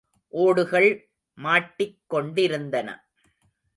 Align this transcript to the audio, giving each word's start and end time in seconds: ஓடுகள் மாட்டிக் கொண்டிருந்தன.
ஓடுகள் 0.33 0.89
மாட்டிக் 1.37 1.99
கொண்டிருந்தன. 2.07 2.89